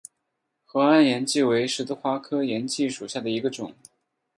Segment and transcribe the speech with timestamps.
[0.65, 3.75] 河岸岩荠为十字花科岩荠属下的一个种。